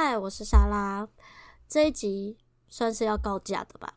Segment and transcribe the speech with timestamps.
[0.00, 1.08] 嗨，我是莎拉。
[1.66, 3.94] 这一集算是要告假的吧？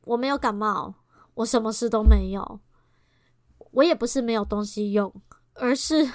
[0.00, 0.94] 我没有感冒，
[1.34, 2.58] 我什么事都没有。
[3.70, 5.14] 我也不是没有东西用，
[5.52, 6.10] 而是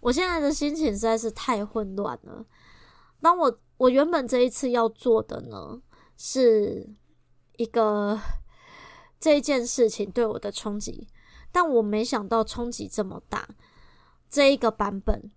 [0.00, 2.46] 我现在的心情实在是太混乱了。
[3.20, 5.82] 当我我原本这一次要做的呢，
[6.16, 6.88] 是
[7.58, 8.18] 一个
[9.20, 11.06] 这一件事情对我的冲击，
[11.52, 13.46] 但我没想到冲击这么大。
[14.30, 15.30] 这一个版本。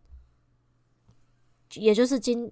[1.75, 2.51] 也就是今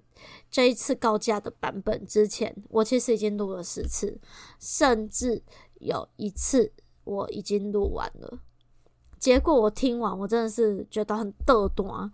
[0.50, 4.18] 这一次告假的版本之前，我其实已经录了十次，
[4.58, 5.42] 甚至
[5.80, 6.72] 有一次
[7.04, 8.38] 我已经录完了。
[9.18, 12.10] 结果我听完，我真的是觉得很嘚短，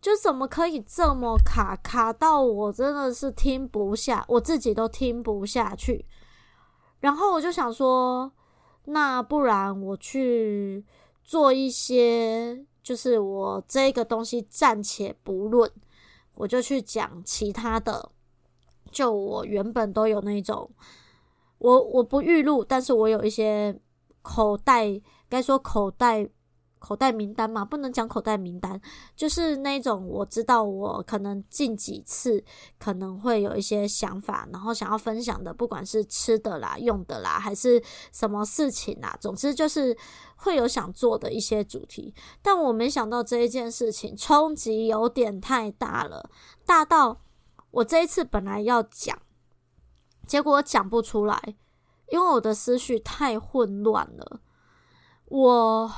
[0.00, 6.06] 就怎么可以这么卡，卡到我真的是听不下，我自己都听不下去。
[7.00, 8.32] 然后我就想说，
[8.84, 10.84] 那不然我去
[11.22, 15.70] 做一些，就是我这个东西暂且不论。
[16.34, 18.10] 我就去讲其他的，
[18.90, 20.70] 就我原本都有那种，
[21.58, 23.78] 我我不预录，但是我有一些
[24.22, 26.28] 口袋，该说口袋
[26.84, 28.78] 口袋名单嘛，不能讲口袋名单，
[29.16, 32.44] 就是那种我知道我可能近几次
[32.78, 37.82] 可能会有一些想法，然后想要分享的，不管是吃的啦、用的啦，还是
[38.12, 39.96] 什么事情啦，总之就是
[40.36, 42.14] 会有想做的一些主题。
[42.42, 46.28] 但我没想到这一件事情冲击有点太大了，
[46.66, 47.22] 大到
[47.70, 49.18] 我这一次本来要讲，
[50.26, 51.56] 结果讲不出来，
[52.10, 54.40] 因为我的思绪太混乱了，
[55.28, 55.90] 我。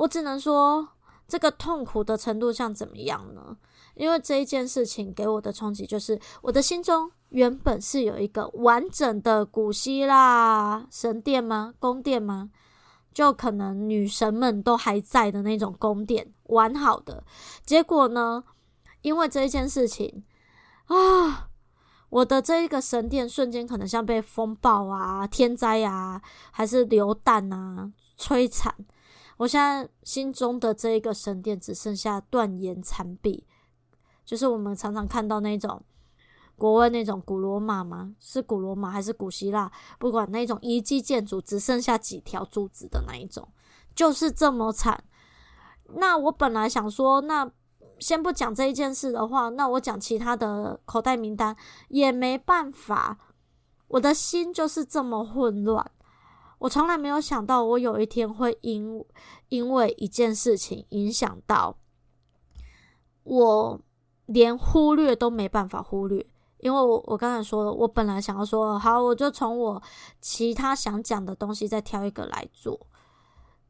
[0.00, 0.88] 我只能说，
[1.28, 3.54] 这个痛苦的程度像怎么样呢？
[3.94, 11.74] 因为这一件事情给我的冲击，就是我的心中原本是有一个完整的古希腊神殿吗？
[11.78, 12.50] 宫殿吗？
[13.12, 17.22] 就可能女神们都还在的那种宫殿，完好的。
[17.66, 18.42] 结果呢，
[19.02, 20.24] 因为这一件事情
[20.86, 21.50] 啊，
[22.08, 28.74] 我的这一个神殿瞬间可能像被风暴啊、天灾啊，还是流弹啊摧残。
[29.40, 33.42] 我现在心中的这一个神殿只剩下断垣残壁，
[34.22, 35.82] 就是我们常常看到那种
[36.56, 38.14] 国外那种古罗马吗？
[38.18, 39.72] 是古罗马还是古希腊？
[39.98, 43.48] 不管那种遗迹建筑，只剩下几条柱子的那一种，
[43.94, 45.02] 就是这么惨。
[45.94, 47.50] 那我本来想说，那
[47.98, 51.56] 先不讲这一件事的话，那我讲其他的口袋名单
[51.88, 53.16] 也没办法，
[53.88, 55.90] 我的心就是这么混乱。
[56.60, 59.02] 我从来没有想到，我有一天会因
[59.48, 61.74] 因为一件事情影响到
[63.22, 63.80] 我，
[64.26, 66.24] 连忽略都没办法忽略。
[66.58, 69.82] 因为我我刚才说了，我本来想要说好，我就从我
[70.20, 72.78] 其他想讲的东西再挑一个来做，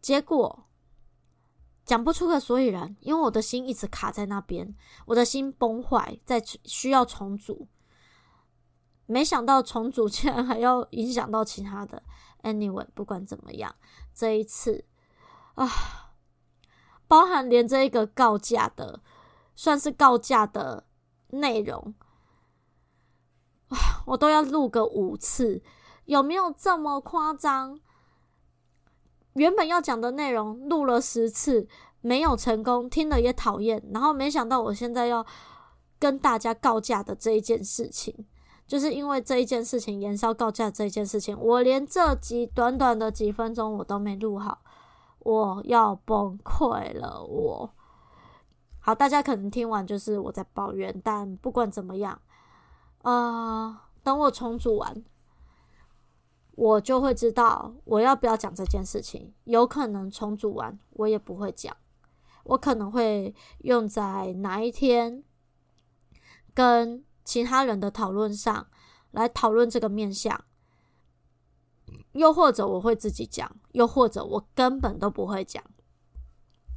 [0.00, 0.64] 结果
[1.84, 4.74] 讲不出个所以然，因为我的心一直卡在那边，
[5.06, 7.68] 我的心崩坏，在需要重组。
[9.10, 12.02] 没想到重组竟然还要影响到其他的。
[12.42, 13.74] Anyway，不管怎么样，
[14.14, 14.84] 这一次
[15.54, 15.68] 啊，
[17.06, 19.02] 包含连这一个告假的，
[19.54, 20.86] 算是告假的
[21.28, 21.94] 内容，
[24.06, 25.62] 我都要录个五次，
[26.04, 27.80] 有没有这么夸张？
[29.34, 31.68] 原本要讲的内容录了十次
[32.00, 35.26] 没有成功，听了也讨厌，然后没想到我现在要
[35.98, 38.26] 跟大家告假的这一件事情。
[38.70, 44.62] 就是因为这一件事情，延烧告假这一件事情，我连这几短短的几分钟我都没录好，
[45.18, 47.20] 我要崩溃了。
[47.24, 47.68] 我
[48.78, 52.20] 好，大家可能听完就是我在抱怨，但不管怎么样，
[53.02, 55.02] 啊、等我重组完，
[56.52, 59.34] 我就会知道我要不要讲这件事情。
[59.46, 61.76] 有可能重组完我也不会讲，
[62.44, 65.24] 我可能会用在哪一天
[66.54, 67.04] 跟。
[67.24, 68.66] 其他人的讨论上
[69.12, 70.44] 来讨论这个面相，
[72.12, 75.62] 又或者我会自己讲，又或者我根本都不会讲。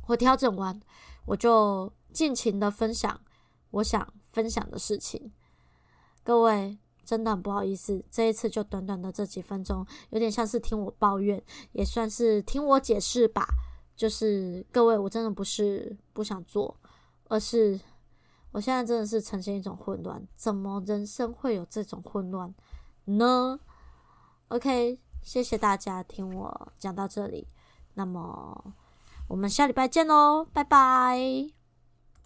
[0.07, 0.79] 我调整完，
[1.25, 3.19] 我就尽情的分享
[3.71, 5.31] 我想分享的事情。
[6.23, 11.41] 各位真的很不好意思，这一次就短短的这几分钟，有点像是听我抱怨，
[11.71, 13.47] 也算是听我解释吧。
[13.95, 16.75] 就是各位，我真的不是不想做，
[17.29, 17.79] 而是。
[18.53, 22.53] 我现在真的是呈现一种混乱，怎么人生会有这种混乱
[23.05, 23.59] 呢
[24.47, 27.47] ？OK，谢谢大家听我讲到这里，
[27.95, 28.73] 那么
[29.27, 31.62] 我们下礼拜见喽，拜拜。